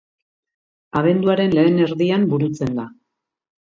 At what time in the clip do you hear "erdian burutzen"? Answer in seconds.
1.87-2.77